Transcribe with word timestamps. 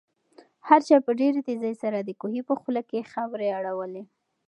هر 0.67 0.79
چا 0.87 0.97
په 1.05 1.11
ډېرې 1.19 1.41
تېزۍ 1.47 1.73
سره 1.83 1.97
د 2.01 2.09
کوهي 2.21 2.41
په 2.49 2.53
خوله 2.61 2.81
کې 2.89 3.09
خاورې 3.11 3.47
اړولې. 3.57 4.03